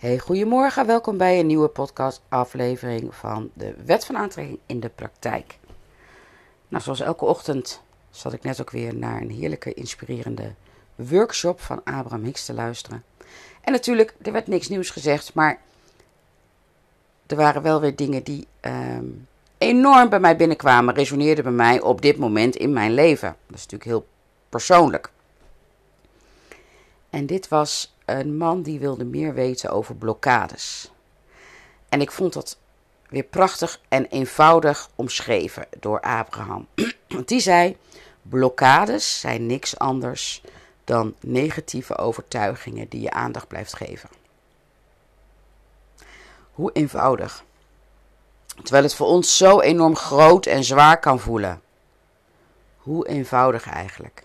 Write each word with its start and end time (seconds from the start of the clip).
Hey, 0.00 0.18
goedemorgen. 0.18 0.86
Welkom 0.86 1.16
bij 1.16 1.38
een 1.38 1.46
nieuwe 1.46 1.68
podcast-aflevering 1.68 3.14
van 3.14 3.50
de 3.54 3.74
Wet 3.84 4.04
van 4.04 4.16
Aantrekking 4.16 4.58
in 4.66 4.80
de 4.80 4.88
Praktijk. 4.88 5.58
Nou, 6.68 6.82
zoals 6.82 7.00
elke 7.00 7.24
ochtend 7.24 7.82
zat 8.10 8.32
ik 8.32 8.42
net 8.42 8.60
ook 8.60 8.70
weer 8.70 8.94
naar 8.94 9.20
een 9.20 9.30
heerlijke, 9.30 9.74
inspirerende 9.74 10.54
workshop 10.94 11.60
van 11.60 11.84
Abraham 11.84 12.24
Hicks 12.24 12.44
te 12.44 12.52
luisteren. 12.52 13.04
En 13.60 13.72
natuurlijk, 13.72 14.14
er 14.22 14.32
werd 14.32 14.46
niks 14.46 14.68
nieuws 14.68 14.90
gezegd, 14.90 15.34
maar 15.34 15.60
er 17.26 17.36
waren 17.36 17.62
wel 17.62 17.80
weer 17.80 17.96
dingen 17.96 18.22
die 18.22 18.46
ehm, 18.60 19.06
enorm 19.58 20.08
bij 20.08 20.20
mij 20.20 20.36
binnenkwamen, 20.36 20.94
resoneerden 20.94 21.44
bij 21.44 21.52
mij 21.52 21.80
op 21.80 22.02
dit 22.02 22.16
moment 22.16 22.56
in 22.56 22.72
mijn 22.72 22.94
leven. 22.94 23.36
Dat 23.46 23.56
is 23.56 23.66
natuurlijk 23.66 23.90
heel 23.90 24.06
persoonlijk. 24.48 25.10
En 27.10 27.26
dit 27.26 27.48
was 27.48 27.94
een 28.04 28.36
man 28.36 28.62
die 28.62 28.78
wilde 28.78 29.04
meer 29.04 29.34
weten 29.34 29.70
over 29.70 29.94
blokkades. 29.94 30.90
En 31.88 32.00
ik 32.00 32.10
vond 32.10 32.32
dat 32.32 32.58
weer 33.08 33.22
prachtig 33.22 33.80
en 33.88 34.06
eenvoudig 34.06 34.90
omschreven 34.94 35.66
door 35.80 36.00
Abraham. 36.00 36.66
Want 37.08 37.28
die 37.28 37.40
zei: 37.40 37.76
blokkades 38.22 39.20
zijn 39.20 39.46
niks 39.46 39.78
anders 39.78 40.42
dan 40.84 41.14
negatieve 41.20 41.96
overtuigingen 41.96 42.88
die 42.88 43.00
je 43.00 43.10
aandacht 43.10 43.48
blijft 43.48 43.76
geven. 43.76 44.08
Hoe 46.52 46.72
eenvoudig. 46.72 47.44
Terwijl 48.62 48.82
het 48.82 48.94
voor 48.94 49.06
ons 49.06 49.36
zo 49.36 49.60
enorm 49.60 49.96
groot 49.96 50.46
en 50.46 50.64
zwaar 50.64 51.00
kan 51.00 51.20
voelen. 51.20 51.62
Hoe 52.76 53.08
eenvoudig 53.08 53.68
eigenlijk. 53.70 54.24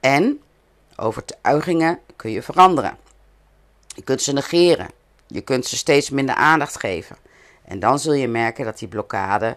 En 0.00 0.40
overtuigingen 0.96 2.00
kun 2.16 2.30
je 2.30 2.42
veranderen. 2.42 2.96
Je 3.86 4.02
kunt 4.02 4.22
ze 4.22 4.32
negeren. 4.32 4.88
Je 5.26 5.40
kunt 5.40 5.66
ze 5.66 5.76
steeds 5.76 6.10
minder 6.10 6.34
aandacht 6.34 6.80
geven. 6.80 7.16
En 7.64 7.80
dan 7.80 7.98
zul 7.98 8.12
je 8.12 8.28
merken 8.28 8.64
dat 8.64 8.78
die 8.78 8.88
blokkade 8.88 9.56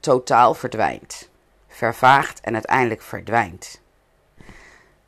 totaal 0.00 0.54
verdwijnt. 0.54 1.28
Vervaagt 1.68 2.40
en 2.40 2.54
uiteindelijk 2.54 3.02
verdwijnt. 3.02 3.80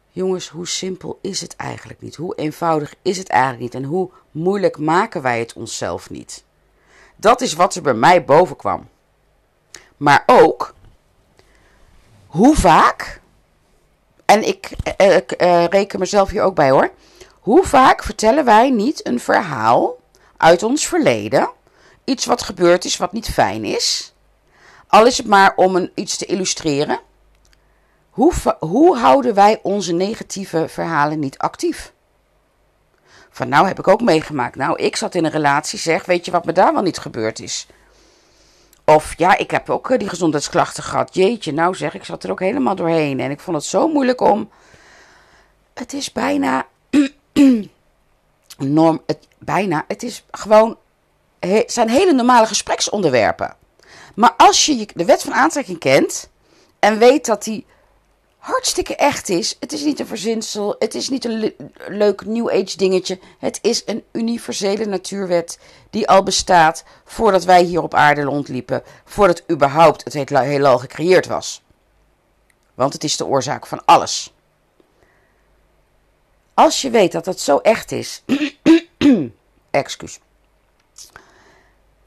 Jongens, 0.08 0.48
hoe 0.48 0.66
simpel 0.66 1.18
is 1.22 1.40
het 1.40 1.56
eigenlijk 1.56 2.00
niet? 2.00 2.16
Hoe 2.16 2.34
eenvoudig 2.34 2.94
is 3.02 3.16
het 3.16 3.28
eigenlijk 3.28 3.62
niet? 3.62 3.74
En 3.74 3.84
hoe 3.84 4.10
moeilijk 4.30 4.78
maken 4.78 5.22
wij 5.22 5.38
het 5.38 5.52
onszelf 5.52 6.10
niet? 6.10 6.44
Dat 7.16 7.40
is 7.40 7.54
wat 7.54 7.74
er 7.74 7.82
bij 7.82 7.94
mij 7.94 8.24
boven 8.24 8.56
kwam. 8.56 8.88
Maar 9.96 10.22
ook, 10.26 10.74
hoe 12.26 12.56
vaak, 12.56 13.20
en 14.32 14.46
ik, 14.46 14.70
eh, 14.96 15.16
ik 15.16 15.42
uh, 15.42 15.64
reken 15.64 15.98
mezelf 15.98 16.30
hier 16.30 16.42
ook 16.42 16.54
bij 16.54 16.70
hoor. 16.70 16.90
Hoe 17.40 17.64
vaak 17.64 18.02
vertellen 18.02 18.44
wij 18.44 18.70
niet 18.70 19.06
een 19.06 19.20
verhaal 19.20 19.96
uit 20.36 20.62
ons 20.62 20.86
verleden? 20.86 21.50
Iets 22.04 22.26
wat 22.26 22.42
gebeurd 22.42 22.84
is 22.84 22.96
wat 22.96 23.12
niet 23.12 23.30
fijn 23.30 23.64
is. 23.64 24.14
Al 24.86 25.06
is 25.06 25.16
het 25.18 25.26
maar 25.26 25.52
om 25.56 25.76
een, 25.76 25.92
iets 25.94 26.16
te 26.16 26.26
illustreren. 26.26 27.00
Hoe, 28.10 28.32
hoe 28.58 28.98
houden 28.98 29.34
wij 29.34 29.58
onze 29.62 29.92
negatieve 29.92 30.68
verhalen 30.68 31.18
niet 31.18 31.38
actief? 31.38 31.92
Van 33.30 33.48
nou 33.48 33.66
heb 33.66 33.78
ik 33.78 33.88
ook 33.88 34.00
meegemaakt. 34.00 34.56
Nou, 34.56 34.76
ik 34.78 34.96
zat 34.96 35.14
in 35.14 35.24
een 35.24 35.30
relatie, 35.30 35.78
zeg, 35.78 36.04
weet 36.04 36.24
je 36.24 36.30
wat 36.30 36.44
me 36.44 36.52
daar 36.52 36.72
wel 36.72 36.82
niet 36.82 36.98
gebeurd 36.98 37.40
is? 37.40 37.66
Of 38.84 39.18
ja, 39.18 39.38
ik 39.38 39.50
heb 39.50 39.70
ook 39.70 39.90
eh, 39.90 39.98
die 39.98 40.08
gezondheidsklachten 40.08 40.82
gehad. 40.82 41.14
Jeetje, 41.14 41.52
nou 41.52 41.74
zeg, 41.74 41.94
ik 41.94 42.04
zat 42.04 42.24
er 42.24 42.30
ook 42.30 42.40
helemaal 42.40 42.74
doorheen. 42.74 43.20
En 43.20 43.30
ik 43.30 43.40
vond 43.40 43.56
het 43.56 43.66
zo 43.66 43.88
moeilijk 43.88 44.20
om. 44.20 44.50
Het 45.74 45.92
is 45.92 46.12
bijna. 46.12 46.66
norm. 48.58 49.02
Het, 49.06 49.18
bijna. 49.38 49.84
Het 49.88 50.02
is 50.02 50.24
gewoon. 50.30 50.78
Het 51.40 51.72
zijn 51.72 51.88
hele 51.88 52.12
normale 52.12 52.46
gespreksonderwerpen. 52.46 53.56
Maar 54.14 54.34
als 54.36 54.66
je 54.66 54.88
de 54.94 55.04
wet 55.04 55.22
van 55.22 55.34
aantrekking 55.34 55.78
kent. 55.78 56.30
En 56.78 56.98
weet 56.98 57.26
dat 57.26 57.44
die 57.44 57.66
hartstikke 58.42 58.96
echt 58.96 59.28
is. 59.28 59.56
Het 59.60 59.72
is 59.72 59.84
niet 59.84 60.00
een 60.00 60.06
verzinsel. 60.06 60.76
Het 60.78 60.94
is 60.94 61.08
niet 61.08 61.24
een 61.24 61.54
leuk 61.88 62.24
New 62.24 62.50
Age 62.50 62.76
dingetje. 62.76 63.18
Het 63.38 63.58
is 63.62 63.82
een 63.86 64.04
universele 64.12 64.84
natuurwet 64.84 65.58
die 65.90 66.08
al 66.08 66.22
bestaat 66.22 66.84
voordat 67.04 67.44
wij 67.44 67.62
hier 67.62 67.82
op 67.82 67.94
aarde 67.94 68.22
rondliepen. 68.22 68.82
Voordat 69.04 69.42
überhaupt 69.50 70.04
het 70.04 70.28
heelal 70.28 70.78
gecreëerd 70.78 71.26
was. 71.26 71.62
Want 72.74 72.92
het 72.92 73.04
is 73.04 73.16
de 73.16 73.26
oorzaak 73.26 73.66
van 73.66 73.84
alles. 73.84 74.32
Als 76.54 76.82
je 76.82 76.90
weet 76.90 77.12
dat 77.12 77.26
het 77.26 77.40
zo 77.40 77.58
echt 77.58 77.92
is. 77.92 78.22
excuus. 79.70 80.20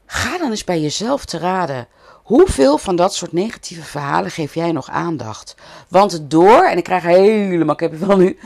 Ga 0.06 0.38
dan 0.38 0.50
eens 0.50 0.64
bij 0.64 0.80
jezelf 0.80 1.24
te 1.24 1.38
raden 1.38 1.88
Hoeveel 2.26 2.78
van 2.78 2.96
dat 2.96 3.14
soort 3.14 3.32
negatieve 3.32 3.82
verhalen 3.82 4.30
geef 4.30 4.54
jij 4.54 4.72
nog 4.72 4.90
aandacht? 4.90 5.54
Want 5.88 6.30
door, 6.30 6.64
en 6.64 6.76
ik 6.76 6.84
krijg 6.84 7.02
helemaal, 7.02 7.76
het 7.78 7.98
wel 7.98 8.16
nu, 8.16 8.38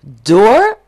door 0.00 0.78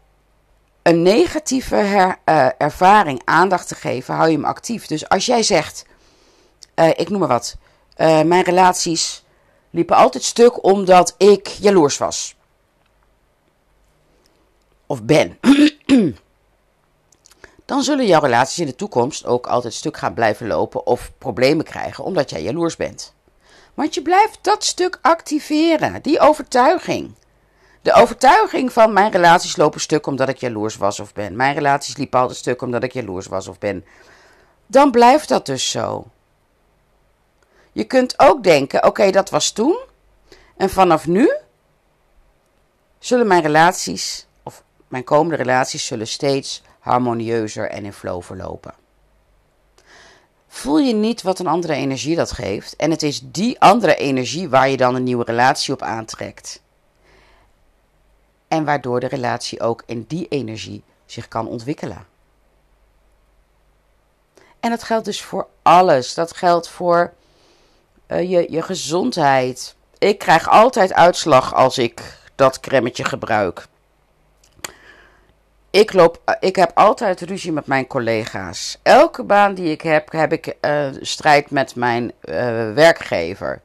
een 0.82 1.02
negatieve 1.02 1.76
uh, 2.24 2.48
ervaring 2.58 3.22
aandacht 3.24 3.68
te 3.68 3.74
geven, 3.74 4.14
hou 4.14 4.28
je 4.28 4.36
hem 4.36 4.44
actief. 4.44 4.86
Dus 4.86 5.08
als 5.08 5.26
jij 5.26 5.42
zegt, 5.42 5.84
uh, 6.74 6.88
ik 6.88 7.08
noem 7.08 7.18
maar 7.18 7.28
wat, 7.28 7.56
uh, 7.97 8.22
mijn 8.22 8.44
relaties 8.44 9.24
liepen 9.70 9.97
altijd 9.97 10.24
stuk 10.24 10.64
omdat 10.64 11.14
ik 11.18 11.47
jaloers 11.47 11.98
was. 11.98 12.36
Of 14.86 15.02
ben. 15.02 15.38
dan 17.68 17.82
zullen 17.82 18.06
jouw 18.06 18.20
relaties 18.20 18.58
in 18.58 18.66
de 18.66 18.74
toekomst 18.74 19.26
ook 19.26 19.46
altijd 19.46 19.74
stuk 19.74 19.96
gaan 19.96 20.14
blijven 20.14 20.46
lopen 20.46 20.86
of 20.86 21.12
problemen 21.18 21.64
krijgen 21.64 22.04
omdat 22.04 22.30
jij 22.30 22.42
jaloers 22.42 22.76
bent. 22.76 23.14
Want 23.74 23.94
je 23.94 24.02
blijft 24.02 24.38
dat 24.42 24.64
stuk 24.64 24.98
activeren, 25.02 26.02
die 26.02 26.20
overtuiging. 26.20 27.14
De 27.82 27.92
overtuiging 27.92 28.72
van 28.72 28.92
mijn 28.92 29.10
relaties 29.10 29.56
lopen 29.56 29.80
stuk 29.80 30.06
omdat 30.06 30.28
ik 30.28 30.36
jaloers 30.36 30.76
was 30.76 31.00
of 31.00 31.12
ben. 31.12 31.36
Mijn 31.36 31.54
relaties 31.54 31.96
liepen 31.96 32.20
altijd 32.20 32.38
stuk 32.38 32.62
omdat 32.62 32.82
ik 32.82 32.92
jaloers 32.92 33.26
was 33.26 33.48
of 33.48 33.58
ben. 33.58 33.84
Dan 34.66 34.90
blijft 34.90 35.28
dat 35.28 35.46
dus 35.46 35.70
zo. 35.70 36.06
Je 37.72 37.84
kunt 37.84 38.18
ook 38.18 38.42
denken: 38.42 38.84
oké, 38.84 39.10
dat 39.10 39.30
was 39.30 39.50
toen. 39.50 39.78
En 40.56 40.70
vanaf 40.70 41.06
nu 41.06 41.32
zullen 42.98 43.26
mijn 43.26 43.42
relaties, 43.42 44.26
of 44.42 44.62
mijn 44.88 45.04
komende 45.04 45.36
relaties, 45.36 45.86
zullen 45.86 46.06
steeds 46.06 46.62
harmonieuzer 46.78 47.71
en 47.71 47.84
in 47.84 47.93
flow 47.93 48.22
verlopen. 48.22 48.75
Voel 50.49 50.78
je 50.78 50.94
niet 50.94 51.22
wat 51.22 51.39
een 51.39 51.47
andere 51.47 51.75
energie 51.75 52.16
dat 52.16 52.33
geeft? 52.33 52.77
En 52.77 52.91
het 52.91 53.03
is 53.03 53.21
die 53.25 53.61
andere 53.61 53.97
energie 53.97 54.49
waar 54.49 54.69
je 54.69 54.77
dan 54.77 54.94
een 54.94 55.03
nieuwe 55.03 55.25
relatie 55.25 55.75
op 55.75 55.83
aantrekt. 55.83 56.61
En 58.49 58.65
waardoor 58.65 59.00
de 59.00 59.09
relatie 59.09 59.61
ook 59.61 59.83
in 59.87 60.05
die 60.09 60.28
energie 60.28 60.83
zich 61.06 61.28
kan 61.28 61.49
ontwikkelen. 61.49 62.06
En 64.60 64.71
dat 64.71 64.83
geldt 64.83 65.05
dus 65.05 65.22
voor 65.22 65.47
alles. 65.62 66.15
Dat 66.15 66.37
geldt 66.37 66.69
voor 66.69 67.12
uh, 68.06 68.31
je, 68.31 68.47
je 68.50 68.62
gezondheid. 68.62 69.75
Ik 69.99 70.19
krijg 70.19 70.49
altijd 70.49 70.93
uitslag 70.93 71.55
als 71.55 71.78
ik 71.78 72.19
dat 72.34 72.60
cremmetje 72.60 73.05
gebruik. 73.05 73.66
Ik, 75.70 75.92
loop, 75.92 76.20
eh, 76.24 76.34
ik 76.40 76.56
heb 76.56 76.70
altijd 76.74 77.20
ruzie 77.20 77.52
met 77.52 77.66
mijn 77.66 77.86
collega's. 77.86 78.78
Elke 78.82 79.22
baan 79.22 79.54
die 79.54 79.70
ik 79.70 79.80
heb, 79.80 80.12
heb 80.12 80.32
ik 80.32 80.56
uh, 80.60 80.88
strijd 81.00 81.50
met 81.50 81.74
mijn 81.74 82.04
uh, 82.04 82.34
werkgever. 82.72 83.60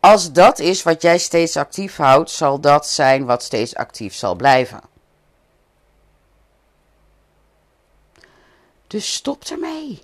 Als 0.00 0.32
dat 0.32 0.58
is 0.58 0.82
wat 0.82 1.02
jij 1.02 1.18
steeds 1.18 1.56
actief 1.56 1.96
houdt, 1.96 2.30
zal 2.30 2.60
dat 2.60 2.86
zijn 2.86 3.24
wat 3.24 3.42
steeds 3.42 3.74
actief 3.74 4.14
zal 4.14 4.34
blijven. 4.34 4.80
Dus 8.86 9.14
stop 9.14 9.44
ermee. 9.44 10.02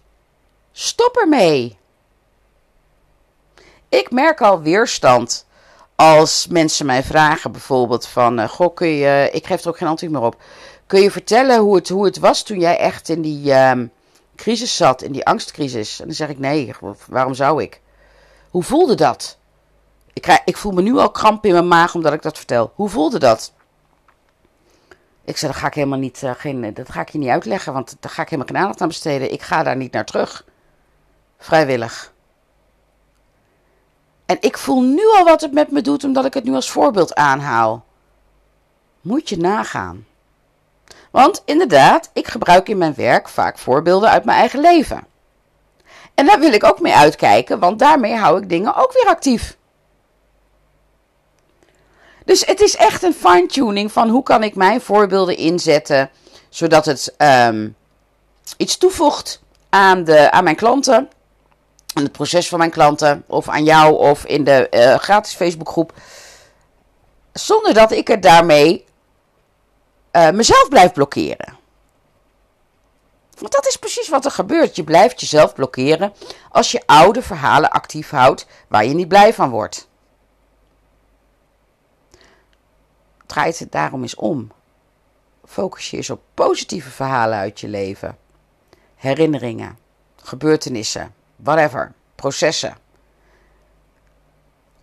Stop 0.72 1.16
ermee. 1.16 1.78
Ik 3.88 4.10
merk 4.10 4.40
al 4.40 4.62
weerstand 4.62 5.46
als 5.94 6.46
mensen 6.46 6.86
mij 6.86 7.02
vragen 7.02 7.52
bijvoorbeeld 7.52 8.06
van, 8.06 8.48
goh, 8.48 8.74
kun 8.74 8.88
je, 8.88 9.28
ik 9.32 9.46
geef 9.46 9.62
er 9.62 9.68
ook 9.68 9.76
geen 9.76 9.88
antwoord 9.88 10.12
meer 10.12 10.22
op. 10.22 10.36
Kun 10.86 11.00
je 11.00 11.10
vertellen 11.10 11.58
hoe 11.58 11.74
het, 11.74 11.88
hoe 11.88 12.04
het 12.04 12.18
was 12.18 12.42
toen 12.42 12.58
jij 12.58 12.78
echt 12.78 13.08
in 13.08 13.22
die 13.22 13.52
um, 13.52 13.92
crisis 14.36 14.76
zat, 14.76 15.02
in 15.02 15.12
die 15.12 15.26
angstcrisis? 15.26 16.00
En 16.00 16.06
dan 16.06 16.14
zeg 16.14 16.28
ik 16.28 16.38
nee, 16.38 16.74
waarom 17.08 17.34
zou 17.34 17.62
ik? 17.62 17.80
Hoe 18.50 18.62
voelde 18.62 18.94
dat? 18.94 19.38
Ik, 20.12 20.22
krijg, 20.22 20.40
ik 20.44 20.56
voel 20.56 20.72
me 20.72 20.82
nu 20.82 20.96
al 20.96 21.10
kramp 21.10 21.44
in 21.44 21.52
mijn 21.52 21.68
maag 21.68 21.94
omdat 21.94 22.12
ik 22.12 22.22
dat 22.22 22.36
vertel. 22.36 22.72
Hoe 22.74 22.88
voelde 22.88 23.18
dat? 23.18 23.52
Ik 25.24 25.36
zei, 25.36 25.52
dat 25.52 25.60
ga 25.60 25.66
ik 25.66 25.74
helemaal 25.74 25.98
niet, 25.98 26.22
uh, 26.22 26.30
geen, 26.36 26.74
dat 26.74 26.90
ga 26.90 27.00
ik 27.00 27.08
je 27.08 27.18
niet 27.18 27.28
uitleggen, 27.28 27.72
want 27.72 27.96
daar 28.00 28.10
ga 28.10 28.22
ik 28.22 28.28
helemaal 28.28 28.52
geen 28.52 28.62
aandacht 28.62 28.80
aan 28.80 28.88
besteden. 28.88 29.32
Ik 29.32 29.42
ga 29.42 29.62
daar 29.62 29.76
niet 29.76 29.92
naar 29.92 30.04
terug. 30.04 30.44
Vrijwillig. 31.38 32.12
En 34.26 34.36
ik 34.40 34.58
voel 34.58 34.82
nu 34.82 35.02
al 35.16 35.24
wat 35.24 35.40
het 35.40 35.52
met 35.52 35.70
me 35.70 35.80
doet, 35.80 36.04
omdat 36.04 36.24
ik 36.24 36.34
het 36.34 36.44
nu 36.44 36.54
als 36.54 36.70
voorbeeld 36.70 37.14
aanhaal. 37.14 37.84
Moet 39.00 39.28
je 39.28 39.36
nagaan. 39.36 40.06
Want 41.10 41.42
inderdaad, 41.44 42.10
ik 42.12 42.28
gebruik 42.28 42.68
in 42.68 42.78
mijn 42.78 42.94
werk 42.94 43.28
vaak 43.28 43.58
voorbeelden 43.58 44.10
uit 44.10 44.24
mijn 44.24 44.38
eigen 44.38 44.60
leven. 44.60 45.06
En 46.14 46.26
daar 46.26 46.40
wil 46.40 46.52
ik 46.52 46.64
ook 46.64 46.80
mee 46.80 46.94
uitkijken, 46.94 47.58
want 47.58 47.78
daarmee 47.78 48.14
hou 48.14 48.42
ik 48.42 48.48
dingen 48.48 48.74
ook 48.74 48.92
weer 48.92 49.06
actief. 49.06 49.56
Dus 52.24 52.46
het 52.46 52.60
is 52.60 52.76
echt 52.76 53.02
een 53.02 53.14
fine-tuning 53.14 53.92
van 53.92 54.08
hoe 54.08 54.22
kan 54.22 54.42
ik 54.42 54.54
mijn 54.54 54.80
voorbeelden 54.80 55.36
inzetten, 55.36 56.10
zodat 56.48 56.84
het 56.84 57.14
ehm, 57.16 57.68
iets 58.56 58.76
toevoegt 58.76 59.42
aan, 59.68 60.04
de, 60.04 60.30
aan 60.30 60.44
mijn 60.44 60.56
klanten, 60.56 61.08
aan 61.94 62.02
het 62.02 62.12
proces 62.12 62.48
van 62.48 62.58
mijn 62.58 62.70
klanten, 62.70 63.24
of 63.26 63.48
aan 63.48 63.64
jou 63.64 63.94
of 63.98 64.24
in 64.24 64.44
de 64.44 64.66
uh, 64.70 64.94
gratis 64.94 65.34
Facebookgroep, 65.34 65.92
zonder 67.32 67.74
dat 67.74 67.92
ik 67.92 68.08
er 68.08 68.20
daarmee 68.20 68.84
uh, 70.12 70.30
mezelf 70.30 70.68
blijf 70.68 70.92
blokkeren. 70.92 71.60
Want 73.38 73.52
dat 73.54 73.66
is 73.66 73.76
precies 73.76 74.08
wat 74.08 74.24
er 74.24 74.30
gebeurt. 74.30 74.76
Je 74.76 74.84
blijft 74.84 75.20
jezelf 75.20 75.54
blokkeren 75.54 76.12
als 76.50 76.72
je 76.72 76.82
oude 76.86 77.22
verhalen 77.22 77.70
actief 77.70 78.10
houdt 78.10 78.46
waar 78.68 78.84
je 78.84 78.94
niet 78.94 79.08
blij 79.08 79.34
van 79.34 79.50
wordt. 79.50 79.88
Draait 83.26 83.58
het 83.58 83.72
daarom 83.72 84.02
eens 84.02 84.14
om. 84.14 84.52
Focus 85.44 85.90
je 85.90 85.96
eens 85.96 86.10
op 86.10 86.22
positieve 86.34 86.90
verhalen 86.90 87.38
uit 87.38 87.60
je 87.60 87.68
leven. 87.68 88.18
Herinneringen, 88.94 89.78
gebeurtenissen, 90.16 91.14
whatever, 91.36 91.92
processen. 92.14 92.76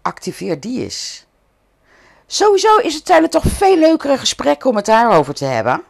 Activeer 0.01 0.59
die 0.59 0.83
eens. 0.83 1.25
Sowieso 2.31 2.77
is 2.77 2.93
het 2.93 3.07
zijn 3.07 3.29
toch 3.29 3.43
veel 3.47 3.77
leukere 3.77 4.17
gesprekken 4.17 4.69
om 4.69 4.75
het 4.75 4.85
daarover 4.85 5.33
te 5.33 5.45
hebben. 5.45 5.83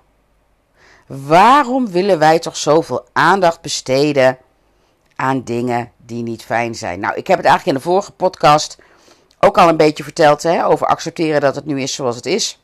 Waarom 1.07 1.91
willen 1.91 2.19
wij 2.19 2.39
toch 2.39 2.57
zoveel 2.57 3.05
aandacht 3.13 3.61
besteden 3.61 4.37
aan 5.15 5.43
dingen 5.43 5.91
die 5.97 6.23
niet 6.23 6.43
fijn 6.43 6.75
zijn? 6.75 6.99
Nou, 6.99 7.15
ik 7.15 7.27
heb 7.27 7.37
het 7.37 7.45
eigenlijk 7.45 7.77
in 7.77 7.83
de 7.83 7.89
vorige 7.89 8.11
podcast 8.11 8.77
ook 9.39 9.57
al 9.57 9.69
een 9.69 9.77
beetje 9.77 10.03
verteld 10.03 10.43
hè, 10.43 10.65
over 10.65 10.87
accepteren 10.87 11.41
dat 11.41 11.55
het 11.55 11.65
nu 11.65 11.81
is 11.81 11.93
zoals 11.93 12.15
het 12.15 12.25
is. 12.25 12.63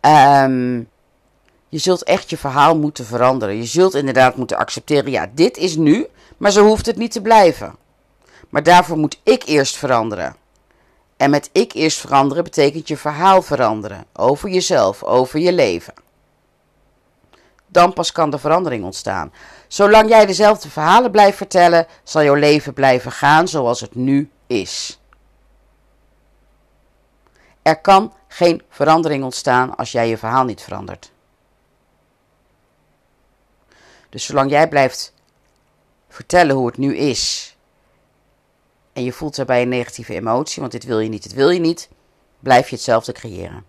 Um, 0.00 0.88
je 1.68 1.78
zult 1.78 2.04
echt 2.04 2.30
je 2.30 2.36
verhaal 2.36 2.76
moeten 2.76 3.04
veranderen. 3.04 3.56
Je 3.56 3.64
zult 3.64 3.94
inderdaad 3.94 4.36
moeten 4.36 4.56
accepteren, 4.56 5.10
ja, 5.10 5.30
dit 5.34 5.56
is 5.56 5.76
nu, 5.76 6.06
maar 6.36 6.50
zo 6.50 6.66
hoeft 6.66 6.86
het 6.86 6.96
niet 6.96 7.12
te 7.12 7.22
blijven. 7.22 7.76
Maar 8.48 8.62
daarvoor 8.62 8.98
moet 8.98 9.20
ik 9.22 9.42
eerst 9.44 9.76
veranderen. 9.76 10.36
En 11.16 11.30
met 11.30 11.50
ik 11.52 11.72
eerst 11.72 11.98
veranderen 12.00 12.44
betekent 12.44 12.88
je 12.88 12.96
verhaal 12.96 13.42
veranderen. 13.42 14.06
Over 14.12 14.48
jezelf, 14.48 15.02
over 15.02 15.38
je 15.38 15.52
leven. 15.52 15.94
Dan 17.66 17.92
pas 17.92 18.12
kan 18.12 18.30
de 18.30 18.38
verandering 18.38 18.84
ontstaan. 18.84 19.32
Zolang 19.68 20.08
jij 20.08 20.26
dezelfde 20.26 20.70
verhalen 20.70 21.10
blijft 21.10 21.36
vertellen, 21.36 21.86
zal 22.02 22.22
jouw 22.22 22.34
leven 22.34 22.72
blijven 22.72 23.12
gaan 23.12 23.48
zoals 23.48 23.80
het 23.80 23.94
nu 23.94 24.30
is. 24.46 25.00
Er 27.62 27.80
kan 27.80 28.12
geen 28.28 28.62
verandering 28.68 29.24
ontstaan 29.24 29.76
als 29.76 29.92
jij 29.92 30.08
je 30.08 30.18
verhaal 30.18 30.44
niet 30.44 30.62
verandert. 30.62 31.12
Dus 34.08 34.24
zolang 34.24 34.50
jij 34.50 34.68
blijft 34.68 35.12
vertellen 36.08 36.56
hoe 36.56 36.66
het 36.66 36.76
nu 36.76 36.96
is. 36.96 37.55
En 38.96 39.04
je 39.04 39.12
voelt 39.12 39.36
daarbij 39.36 39.62
een 39.62 39.68
negatieve 39.68 40.14
emotie, 40.14 40.60
want 40.60 40.72
dit 40.72 40.84
wil 40.84 40.98
je 40.98 41.08
niet, 41.08 41.22
dit 41.22 41.32
wil 41.32 41.50
je 41.50 41.60
niet. 41.60 41.88
Blijf 42.40 42.68
je 42.68 42.74
hetzelfde 42.74 43.12
creëren. 43.12 43.64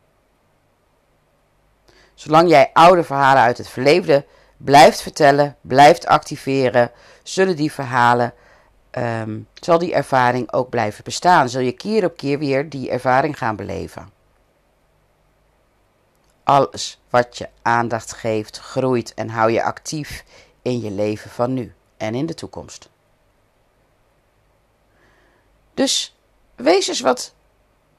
Zolang 2.13 2.50
jij 2.50 2.69
oude 2.74 3.03
verhalen 3.03 3.41
uit 3.41 3.57
het 3.57 3.68
verleden 3.68 4.25
blijft 4.57 5.01
vertellen, 5.01 5.56
blijft 5.62 6.06
activeren, 6.06 6.91
zullen 7.24 7.56
die 7.56 7.71
verhalen, 7.71 8.33
um, 8.91 9.47
zal 9.53 9.77
die 9.77 9.94
ervaring 9.94 10.53
ook 10.53 10.69
blijven 10.69 11.03
bestaan. 11.03 11.50
Zul 11.50 11.62
je 11.62 11.71
keer 11.71 12.06
op 12.06 12.18
keer 12.18 12.39
weer 12.39 12.69
die 12.69 12.89
ervaring 12.89 13.38
gaan 13.38 13.56
beleven. 13.56 14.09
Alles 16.44 17.01
wat 17.09 17.38
je 17.38 17.50
aandacht 17.62 18.13
geeft, 18.13 18.57
groeit 18.59 19.13
en 19.13 19.30
hou 19.30 19.51
je 19.51 19.63
actief 19.63 20.23
in 20.62 20.81
je 20.81 20.91
leven 20.91 21.30
van 21.30 21.53
nu 21.53 21.73
en 21.97 22.15
in 22.15 22.25
de 22.25 22.33
toekomst. 22.33 22.89
Dus 25.77 26.15
wees 26.56 26.88
eens 26.88 27.00
wat 27.00 27.33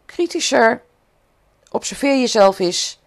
kritischer. 0.07 0.83
Observeer 1.71 2.19
jezelf 2.19 2.59
eens 2.59 3.01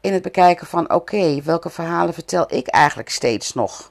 in 0.00 0.12
het 0.12 0.22
bekijken 0.22 0.66
van: 0.66 0.92
oké, 0.92 1.42
welke 1.42 1.70
verhalen 1.70 2.14
vertel 2.14 2.44
ik 2.48 2.66
eigenlijk 2.66 3.08
steeds 3.08 3.54
nog? 3.54 3.90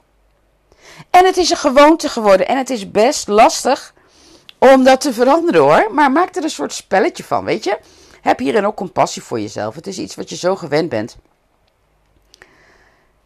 En 1.10 1.24
het 1.24 1.36
is 1.36 1.50
een 1.50 1.56
gewoonte 1.56 2.08
geworden 2.08 2.48
en 2.48 2.56
het 2.56 2.70
is 2.70 2.90
best 2.90 3.28
lastig 3.28 3.94
om 4.58 4.84
dat 4.84 5.00
te 5.00 5.12
veranderen 5.12 5.60
hoor. 5.60 5.94
Maar 5.94 6.12
maak 6.12 6.34
er 6.36 6.42
een 6.42 6.50
soort 6.50 6.72
spelletje 6.72 7.24
van, 7.24 7.44
weet 7.44 7.64
je? 7.64 7.78
Heb 8.20 8.38
hierin 8.38 8.66
ook 8.66 8.76
compassie 8.76 9.22
voor 9.22 9.40
jezelf. 9.40 9.74
Het 9.74 9.86
is 9.86 9.98
iets 9.98 10.14
wat 10.14 10.28
je 10.28 10.36
zo 10.36 10.56
gewend 10.56 10.88
bent. 10.88 11.16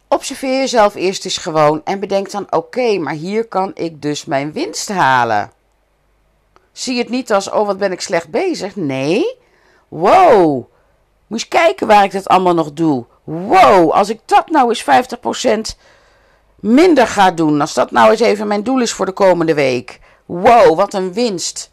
Observeer 0.07 0.59
jezelf 0.59 0.95
eerst 0.95 1.25
eens 1.25 1.37
gewoon 1.37 1.81
en 1.83 1.99
bedenk 1.99 2.31
dan: 2.31 2.47
oké, 2.49 2.97
maar 2.97 3.13
hier 3.13 3.47
kan 3.47 3.71
ik 3.73 4.01
dus 4.01 4.25
mijn 4.25 4.51
winst 4.51 4.89
halen. 4.89 5.55
Zie 6.77 6.97
het 6.97 7.09
niet 7.09 7.33
als: 7.33 7.49
oh, 7.49 7.65
wat 7.65 7.77
ben 7.77 7.91
ik 7.91 8.01
slecht 8.01 8.29
bezig. 8.29 8.75
Nee. 8.75 9.37
Wow. 9.87 10.65
Moet 11.27 11.41
je 11.41 11.47
kijken 11.47 11.87
waar 11.87 12.03
ik 12.03 12.11
dat 12.11 12.27
allemaal 12.27 12.53
nog 12.53 12.73
doe. 12.73 13.05
Wow, 13.23 13.91
als 13.91 14.09
ik 14.09 14.19
dat 14.25 14.49
nou 14.49 14.69
eens 14.69 14.85
50% 15.75 15.77
minder 16.55 17.07
ga 17.07 17.31
doen. 17.31 17.61
Als 17.61 17.73
dat 17.73 17.91
nou 17.91 18.11
eens 18.11 18.19
even 18.19 18.47
mijn 18.47 18.63
doel 18.63 18.81
is 18.81 18.91
voor 18.91 19.05
de 19.05 19.11
komende 19.11 19.53
week. 19.53 19.99
Wow, 20.25 20.75
wat 20.75 20.93
een 20.93 21.13
winst 21.13 21.71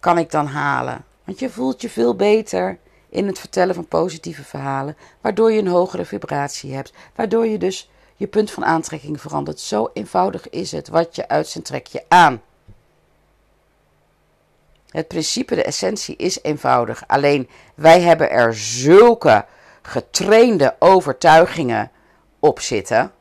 kan 0.00 0.18
ik 0.18 0.30
dan 0.30 0.46
halen. 0.46 1.04
Want 1.24 1.38
je 1.38 1.50
voelt 1.50 1.80
je 1.80 1.90
veel 1.90 2.16
beter 2.16 2.78
in 3.08 3.26
het 3.26 3.38
vertellen 3.38 3.74
van 3.74 3.88
positieve 3.88 4.44
verhalen, 4.44 4.96
waardoor 5.20 5.52
je 5.52 5.58
een 5.58 5.66
hogere 5.66 6.04
vibratie 6.04 6.74
hebt, 6.74 6.92
waardoor 7.14 7.46
je 7.46 7.58
dus 7.58 7.90
je 8.16 8.26
punt 8.26 8.50
van 8.50 8.64
aantrekking 8.64 9.20
verandert. 9.20 9.60
Zo 9.60 9.90
eenvoudig 9.92 10.48
is 10.50 10.72
het. 10.72 10.88
Wat 10.88 11.16
je 11.16 11.28
uitzendt, 11.28 11.66
trek 11.66 11.86
je 11.86 12.04
aan. 12.08 12.42
Het 14.94 15.08
principe, 15.08 15.54
de 15.54 15.62
essentie 15.62 16.16
is 16.16 16.42
eenvoudig. 16.42 17.04
Alleen 17.06 17.48
wij 17.74 18.00
hebben 18.00 18.30
er 18.30 18.54
zulke 18.56 19.44
getrainde 19.82 20.76
overtuigingen 20.78 21.90
op 22.38 22.60
zitten, 22.60 23.12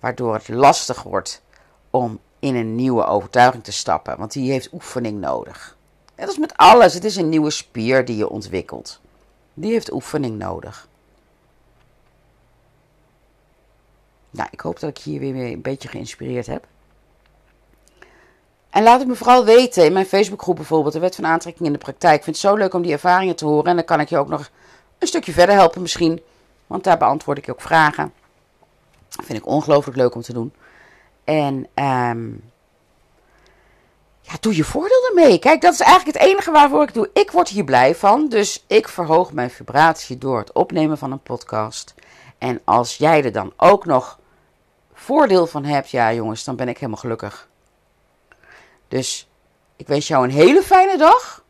waardoor 0.00 0.34
het 0.34 0.48
lastig 0.48 1.02
wordt 1.02 1.42
om 1.90 2.20
in 2.38 2.54
een 2.54 2.74
nieuwe 2.74 3.04
overtuiging 3.04 3.64
te 3.64 3.72
stappen, 3.72 4.18
want 4.18 4.32
die 4.32 4.50
heeft 4.50 4.72
oefening 4.72 5.20
nodig. 5.20 5.76
Net 6.16 6.26
als 6.26 6.38
met 6.38 6.56
alles. 6.56 6.94
Het 6.94 7.04
is 7.04 7.16
een 7.16 7.28
nieuwe 7.28 7.50
spier 7.50 8.04
die 8.04 8.16
je 8.16 8.28
ontwikkelt. 8.28 9.00
Die 9.54 9.72
heeft 9.72 9.92
oefening 9.92 10.38
nodig. 10.38 10.88
Nou, 14.30 14.48
ik 14.50 14.60
hoop 14.60 14.80
dat 14.80 14.90
ik 14.90 14.98
hier 14.98 15.20
weer 15.20 15.52
een 15.52 15.62
beetje 15.62 15.88
geïnspireerd 15.88 16.46
heb. 16.46 16.66
En 18.72 18.82
laat 18.82 18.98
het 18.98 19.08
me 19.08 19.14
vooral 19.14 19.44
weten 19.44 19.84
in 19.84 19.92
mijn 19.92 20.06
Facebookgroep 20.06 20.56
bijvoorbeeld, 20.56 20.94
de 20.94 21.00
wet 21.00 21.14
van 21.14 21.26
aantrekking 21.26 21.66
in 21.66 21.72
de 21.72 21.78
praktijk. 21.78 22.16
Ik 22.16 22.24
vind 22.24 22.36
het 22.36 22.44
zo 22.44 22.56
leuk 22.56 22.74
om 22.74 22.82
die 22.82 22.92
ervaringen 22.92 23.36
te 23.36 23.44
horen. 23.44 23.66
En 23.66 23.76
dan 23.76 23.84
kan 23.84 24.00
ik 24.00 24.08
je 24.08 24.18
ook 24.18 24.28
nog 24.28 24.50
een 24.98 25.06
stukje 25.06 25.32
verder 25.32 25.54
helpen 25.54 25.82
misschien. 25.82 26.20
Want 26.66 26.84
daar 26.84 26.98
beantwoord 26.98 27.38
ik 27.38 27.50
ook 27.50 27.60
vragen. 27.60 28.12
Dat 29.08 29.24
vind 29.24 29.38
ik 29.38 29.46
ongelooflijk 29.46 29.96
leuk 29.96 30.14
om 30.14 30.22
te 30.22 30.32
doen. 30.32 30.52
En 31.24 31.54
um, 31.74 32.50
ja, 34.20 34.32
doe 34.40 34.56
je 34.56 34.64
voordeel 34.64 35.08
ermee. 35.08 35.38
Kijk, 35.38 35.60
dat 35.60 35.72
is 35.72 35.80
eigenlijk 35.80 36.18
het 36.18 36.28
enige 36.28 36.50
waarvoor 36.50 36.82
ik 36.82 36.94
doe. 36.94 37.10
Ik 37.12 37.30
word 37.30 37.48
hier 37.48 37.64
blij 37.64 37.94
van, 37.94 38.28
dus 38.28 38.64
ik 38.66 38.88
verhoog 38.88 39.32
mijn 39.32 39.50
vibratie 39.50 40.18
door 40.18 40.38
het 40.38 40.52
opnemen 40.52 40.98
van 40.98 41.12
een 41.12 41.22
podcast. 41.22 41.94
En 42.38 42.60
als 42.64 42.96
jij 42.96 43.24
er 43.24 43.32
dan 43.32 43.52
ook 43.56 43.86
nog 43.86 44.18
voordeel 44.92 45.46
van 45.46 45.64
hebt, 45.64 45.90
ja 45.90 46.12
jongens, 46.12 46.44
dan 46.44 46.56
ben 46.56 46.68
ik 46.68 46.76
helemaal 46.78 47.00
gelukkig. 47.00 47.48
Dus 48.92 49.28
ik 49.76 49.86
wens 49.86 50.08
jou 50.08 50.24
een 50.24 50.30
hele 50.30 50.62
fijne 50.62 50.98
dag. 50.98 51.44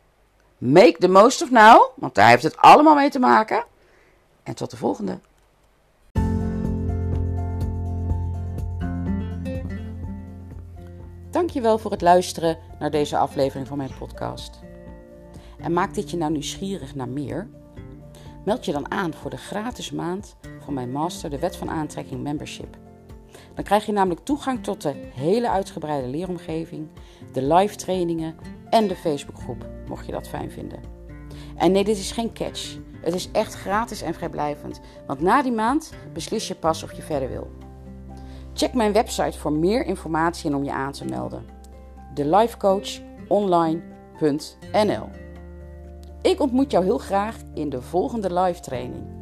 Make 0.59 0.97
the 0.99 1.09
most 1.09 1.43
of 1.43 1.51
now, 1.51 1.91
want 1.95 2.15
daar 2.15 2.29
heeft 2.29 2.43
het 2.43 2.57
allemaal 2.57 2.95
mee 2.95 3.11
te 3.11 3.19
maken. 3.19 3.65
En 4.43 4.55
tot 4.55 4.71
de 4.71 4.77
volgende. 4.77 5.19
Dankjewel 11.31 11.79
voor 11.79 11.91
het 11.91 12.01
luisteren 12.01 12.59
naar 12.79 12.91
deze 12.91 13.19
aflevering 13.19 13.69
van 13.69 13.77
mijn 13.77 13.95
podcast. 13.99 14.61
En 15.59 15.73
maakt 15.73 15.95
dit 15.95 16.11
je 16.11 16.17
nou 16.17 16.33
nieuwsgierig 16.33 16.95
naar 16.95 17.09
meer? 17.09 17.49
Meld 18.45 18.65
je 18.65 18.73
dan 18.73 18.91
aan 18.91 19.15
voor 19.15 19.31
de 19.31 19.37
gratis 19.37 19.91
maand 19.91 20.37
van 20.65 20.75
mijn 20.75 20.93
master 20.93 21.31
de 21.31 21.39
Wet 21.39 21.57
van 21.57 21.71
Aantrekking 21.71 22.23
Membership. 22.23 22.82
Dan 23.55 23.65
krijg 23.65 23.87
je 23.87 23.93
namelijk 23.93 24.25
toegang 24.25 24.63
tot 24.63 24.83
de 24.83 24.95
hele 25.15 25.51
uitgebreide 25.51 26.09
leeromgeving, 26.09 26.89
de 27.33 27.43
live 27.43 27.77
trainingen 27.77 28.35
en 28.71 28.89
de 28.89 28.97
Facebookgroep, 28.97 29.67
mocht 29.89 30.07
je 30.07 30.13
dat 30.13 30.29
fijn 30.29 30.51
vinden. 30.51 30.79
En 31.57 31.73
nee, 31.73 31.85
dit 31.85 31.99
is 31.99 32.13
geen 32.13 32.33
catch. 32.33 32.77
Het 33.01 33.15
is 33.15 33.29
echt 33.33 33.55
gratis 33.55 34.03
en 34.03 34.15
vrijblijvend. 34.15 34.81
Want 35.07 35.21
na 35.21 35.43
die 35.43 35.53
maand 35.53 35.93
beslis 36.13 36.49
je 36.49 36.55
pas 36.55 36.83
of 36.83 36.93
je 36.93 37.03
verder 37.03 37.29
wil. 37.29 37.51
Check 38.55 38.75
mijn 38.75 38.93
website 38.93 39.39
voor 39.39 39.53
meer 39.53 39.85
informatie 39.85 40.51
en 40.51 40.57
om 40.57 40.65
je 40.65 40.73
aan 40.73 40.93
te 40.93 41.05
melden. 41.05 41.45
thelifecoachonline.nl 42.15 45.09
Ik 46.23 46.41
ontmoet 46.41 46.71
jou 46.71 46.85
heel 46.85 46.99
graag 46.99 47.37
in 47.55 47.69
de 47.69 47.83
volgende 47.83 48.41
live 48.41 48.61
training. 48.61 49.22